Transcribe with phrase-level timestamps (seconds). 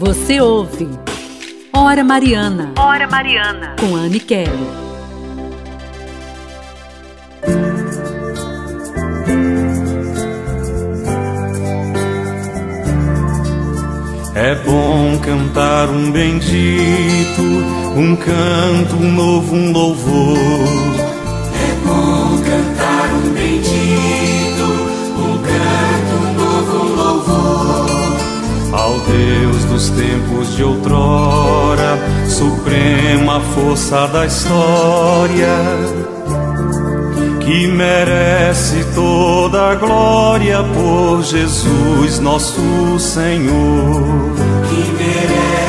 [0.00, 0.88] Você ouve
[1.74, 2.72] Hora Mariana.
[2.78, 3.76] Hora Mariana.
[3.78, 4.48] Com Anne Kelly.
[14.34, 17.42] É bom cantar um bendito,
[17.94, 20.89] um canto um novo, um louvor.
[29.80, 31.98] Dos tempos de outrora,
[32.28, 35.56] suprema força da história,
[37.40, 44.02] que merece toda a glória por Jesus nosso Senhor.
[44.68, 45.59] Que merece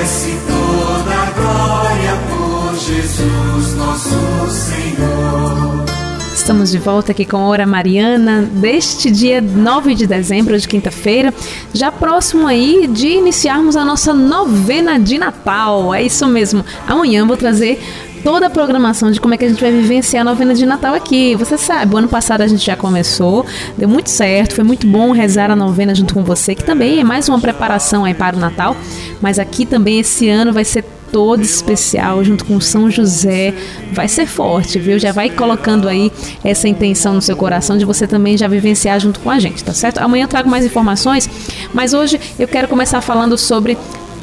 [6.71, 11.34] De volta aqui com Hora Mariana deste dia 9 de dezembro, de quinta-feira,
[11.73, 15.94] já próximo aí de iniciarmos a nossa novena de Natal.
[15.94, 16.63] É isso mesmo.
[16.88, 17.77] Amanhã vou trazer
[18.23, 20.95] toda a programação de como é que a gente vai vivenciar a novena de Natal
[20.95, 21.36] aqui.
[21.36, 23.45] Você sabe, o ano passado a gente já começou,
[23.77, 27.03] deu muito certo, foi muito bom rezar a novena junto com você, que também é
[27.03, 28.77] mais uma preparação aí para o Natal,
[29.19, 33.54] mas aqui também esse ano vai ser todo especial junto com São José.
[33.92, 34.98] Vai ser forte, viu?
[34.98, 36.12] Já vai colocando aí
[36.44, 39.73] essa intenção no seu coração de você também já vivenciar junto com a gente, tá
[39.73, 40.00] certo?
[40.00, 41.30] Amanhã eu trago mais informações,
[41.73, 43.78] mas hoje eu quero começar falando sobre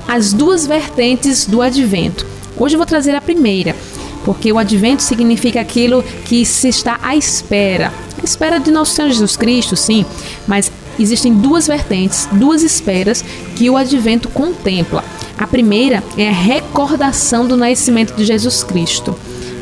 [0.06, 2.27] as duas vertentes do advento.
[2.56, 3.77] Hoje eu vou trazer a primeira,
[4.25, 7.92] porque o advento significa aquilo que se está à espera.
[8.20, 10.05] A espera de nosso Senhor Jesus Cristo, sim,
[10.47, 15.05] mas existem duas vertentes, duas esperas que o advento contempla.
[15.39, 19.17] A primeira é a recordação do nascimento de Jesus Cristo.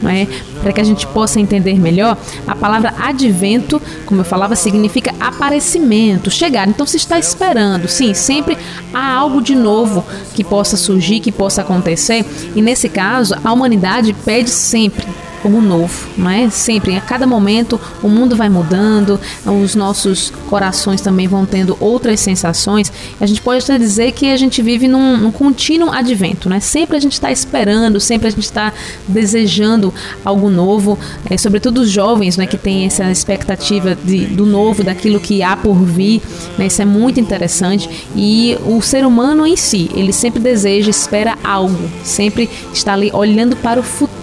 [0.04, 0.26] É?
[0.62, 6.30] Para que a gente possa entender melhor, a palavra advento, como eu falava, significa aparecimento,
[6.30, 6.68] chegar.
[6.68, 8.58] Então se está esperando, sim, sempre
[8.92, 10.04] há algo de novo
[10.34, 12.24] que possa surgir, que possa acontecer.
[12.54, 15.06] E nesse caso, a humanidade pede sempre
[15.44, 16.50] algo novo, não é?
[16.50, 22.20] Sempre, a cada momento, o mundo vai mudando, os nossos corações também vão tendo outras
[22.20, 22.92] sensações.
[23.20, 26.60] A gente pode até dizer que a gente vive num, num contínuo advento, né?
[26.60, 28.72] Sempre a gente está esperando, sempre a gente está
[29.06, 29.92] desejando
[30.24, 30.98] algo novo,
[31.28, 35.56] é, sobretudo os jovens, né, que têm essa expectativa de, do novo, daquilo que há
[35.56, 36.22] por vir,
[36.58, 36.66] né?
[36.66, 37.88] Isso é muito interessante.
[38.14, 43.56] E o ser humano em si, ele sempre deseja, espera algo, sempre está ali olhando
[43.56, 44.15] para o futuro,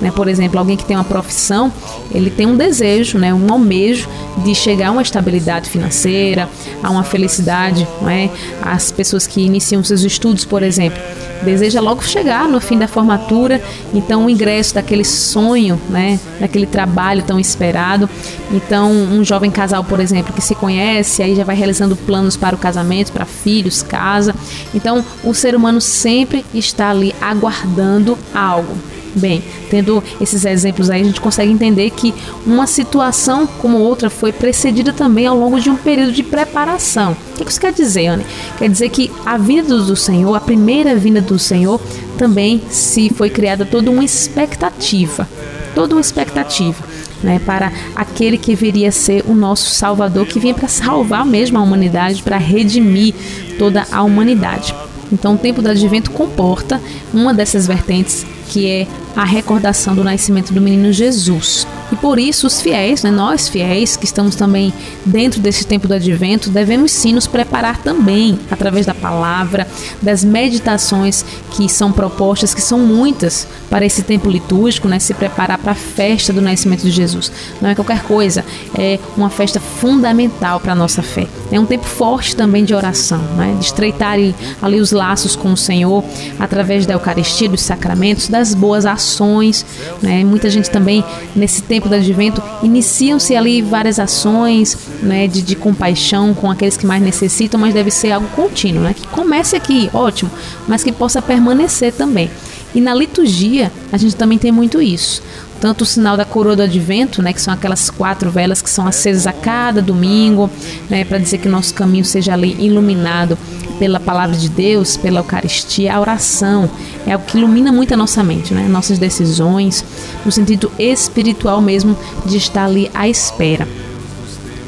[0.00, 0.10] né?
[0.10, 1.72] Por exemplo, alguém que tem uma profissão,
[2.12, 4.08] ele tem um desejo, né, um almejo
[4.44, 6.48] de chegar a uma estabilidade financeira,
[6.82, 8.28] a uma felicidade, é?
[8.62, 11.00] As pessoas que iniciam seus estudos, por exemplo,
[11.42, 13.60] deseja logo chegar no fim da formatura,
[13.92, 18.08] então o ingresso daquele sonho, né, daquele trabalho tão esperado.
[18.50, 22.54] Então, um jovem casal, por exemplo, que se conhece, aí já vai realizando planos para
[22.54, 24.34] o casamento, para filhos, casa.
[24.74, 28.76] Então, o ser humano sempre está ali aguardando algo.
[29.14, 32.14] Bem, tendo esses exemplos aí, a gente consegue entender que
[32.46, 37.12] uma situação como outra foi precedida também ao longo de um período de preparação.
[37.12, 38.24] O que isso quer dizer, Anne?
[38.56, 41.80] Quer dizer que a vinda do Senhor, a primeira vinda do Senhor,
[42.16, 45.28] também se foi criada toda uma expectativa.
[45.74, 46.92] Toda uma expectativa.
[47.22, 51.56] Né, para aquele que viria a ser o nosso Salvador, que vinha para salvar mesmo
[51.56, 53.14] a humanidade, para redimir
[53.56, 54.74] toda a humanidade.
[55.12, 56.80] Então, o tempo do advento comporta
[57.12, 58.86] uma dessas vertentes que é
[59.16, 61.61] a recordação do nascimento do menino Jesus.
[62.02, 64.74] Por isso os fiéis, né, nós fiéis que estamos também
[65.06, 69.68] dentro desse tempo do advento, devemos sim nos preparar também através da palavra,
[70.02, 75.58] das meditações que são propostas, que são muitas para esse tempo litúrgico, né, se preparar
[75.58, 77.30] para a festa do nascimento de Jesus.
[77.60, 78.44] Não é qualquer coisa,
[78.76, 81.28] é uma festa fundamental para a nossa fé.
[81.52, 84.16] É um tempo forte também de oração, né, de estreitar
[84.60, 86.02] ali os laços com o Senhor
[86.36, 89.64] através da Eucaristia, dos sacramentos, das boas ações.
[90.02, 91.04] Né, muita gente também
[91.36, 96.86] nesse tempo do advento, iniciam-se ali várias ações né, de, de compaixão com aqueles que
[96.86, 98.94] mais necessitam, mas deve ser algo contínuo, né?
[98.94, 100.30] Que comece aqui, ótimo,
[100.66, 102.30] mas que possa permanecer também.
[102.74, 105.22] E na liturgia, a gente também tem muito isso.
[105.60, 108.86] Tanto o sinal da coroa do advento, né, que são aquelas quatro velas que são
[108.86, 110.50] acesas a cada domingo,
[110.90, 113.38] né, para dizer que o nosso caminho seja ali iluminado
[113.78, 116.70] pela palavra de Deus, pela Eucaristia, a oração
[117.06, 118.68] é algo que ilumina muito a nossa mente, né?
[118.68, 119.84] nossas decisões,
[120.24, 123.66] no sentido espiritual mesmo de estar ali à espera.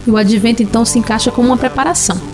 [0.06, 2.33] E o advento então se encaixa como uma preparação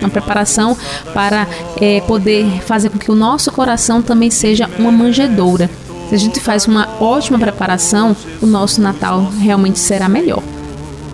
[0.00, 0.76] uma preparação
[1.14, 1.46] para
[1.80, 5.70] é, poder fazer com que o nosso coração também seja uma manjedoura.
[6.08, 10.42] Se a gente faz uma ótima preparação, o nosso Natal realmente será melhor.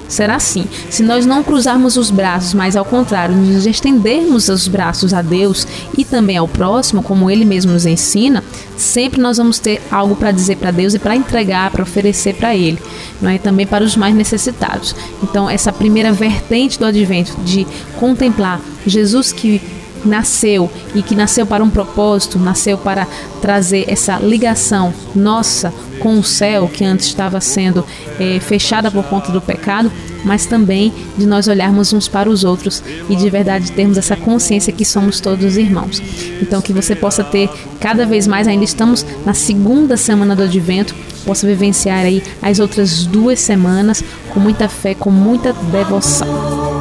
[0.06, 0.66] será assim.
[0.90, 5.66] Se nós não cruzarmos os braços, mas ao contrário, nos estendermos os braços a Deus
[5.96, 8.44] e também ao próximo, como ele mesmo nos ensina,
[8.76, 12.54] sempre nós vamos ter algo para dizer para Deus e para entregar, para oferecer para
[12.54, 12.78] ele,
[13.22, 13.38] não é?
[13.38, 14.94] Também para os mais necessitados.
[15.22, 17.66] Então, essa primeira vertente do advento de
[17.98, 19.62] contemplar Jesus que
[20.04, 23.06] nasceu e que nasceu para um propósito, nasceu para
[23.40, 27.84] trazer essa ligação nossa com o céu, que antes estava sendo
[28.18, 29.90] é, fechada por conta do pecado,
[30.24, 34.72] mas também de nós olharmos uns para os outros e de verdade termos essa consciência
[34.72, 36.02] que somos todos irmãos.
[36.40, 37.48] Então, que você possa ter
[37.80, 40.94] cada vez mais, ainda estamos na segunda semana do advento,
[41.24, 44.02] possa vivenciar aí as outras duas semanas
[44.32, 46.71] com muita fé, com muita devoção.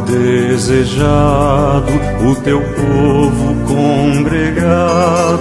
[0.00, 1.92] Desejado,
[2.28, 5.40] o teu povo congregado,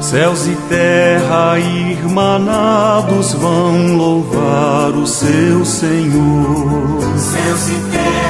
[0.00, 7.00] céus e terra irmanados vão louvar o seu Senhor.
[7.16, 8.27] Céus e terra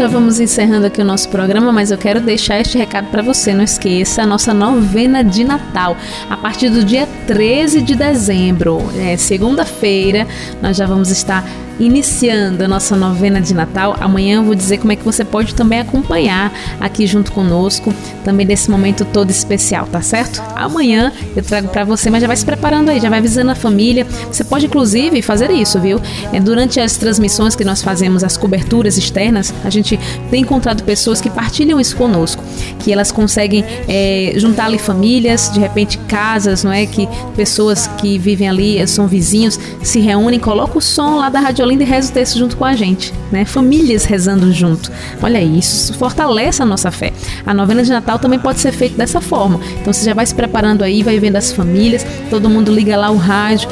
[0.00, 3.52] já vamos encerrando aqui o nosso programa, mas eu quero deixar este recado para você.
[3.52, 5.94] Não esqueça a nossa novena de Natal.
[6.30, 10.26] A partir do dia 13 de dezembro, é, segunda-feira,
[10.62, 11.44] nós já vamos estar
[11.80, 13.96] iniciando a nossa novena de Natal.
[13.98, 17.92] Amanhã eu vou dizer como é que você pode também acompanhar aqui junto conosco,
[18.22, 20.42] também nesse momento todo especial, tá certo?
[20.54, 23.54] Amanhã eu trago para você, mas já vai se preparando aí, já vai avisando a
[23.54, 24.06] família.
[24.30, 26.00] Você pode inclusive fazer isso, viu?
[26.32, 29.98] É, durante as transmissões que nós fazemos, as coberturas externas, a gente
[30.30, 32.44] tem encontrado pessoas que partilham isso conosco,
[32.78, 36.84] que elas conseguem é, juntar ali famílias, de repente casas, não é?
[36.84, 41.69] Que pessoas que vivem ali, são vizinhos, se reúnem, colocam o som lá da Rádio
[41.70, 43.44] Olinda e reza o texto junto com a gente, né?
[43.44, 44.90] Famílias rezando junto.
[45.22, 47.12] Olha isso, fortalece a nossa fé.
[47.46, 49.60] A novena de Natal também pode ser feita dessa forma.
[49.80, 53.08] Então você já vai se preparando aí, vai vendo as famílias, todo mundo liga lá
[53.10, 53.68] o rádio,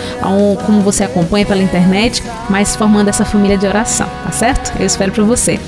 [0.65, 4.73] como você acompanha pela internet, mas formando essa família de oração, tá certo?
[4.79, 5.59] Eu espero para você.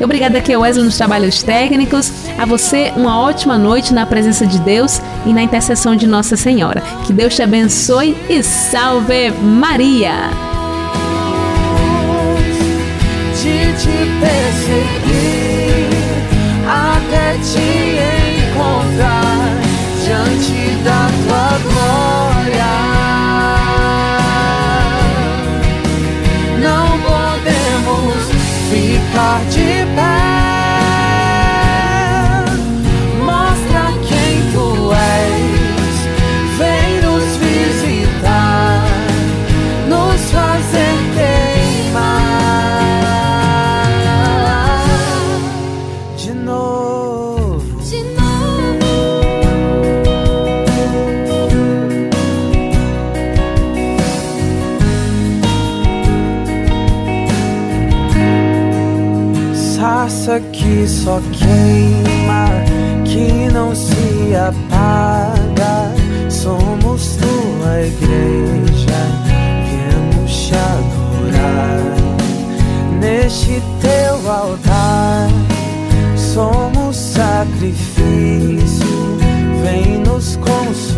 [0.00, 2.12] Obrigada aqui Wesley nos trabalhos técnicos.
[2.36, 6.80] A você, uma ótima noite na presença de Deus e na intercessão de Nossa Senhora.
[7.06, 10.57] Que Deus te abençoe e salve Maria!
[13.78, 15.88] Te perseguir
[16.66, 17.87] até te
[60.68, 62.46] que só queima,
[63.04, 65.94] que não se apaga.
[66.28, 69.00] Somos tua igreja,
[69.64, 71.80] viemos te adorar
[73.00, 75.28] neste teu altar.
[76.16, 78.86] Somos sacrifício,
[79.62, 80.97] vem nos consumir.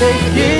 [0.00, 0.59] say yeah.